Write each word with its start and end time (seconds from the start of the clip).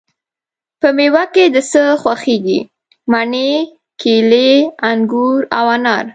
په 0.79 0.87
میوه 0.97 1.23
کی 1.33 1.45
د 1.55 1.57
څه 1.71 1.81
خوښیږی؟ 2.01 2.59
مڼې، 3.11 3.51
کیلې، 4.01 4.51
انګور 4.89 5.39
او 5.57 5.65
انار 5.75 6.05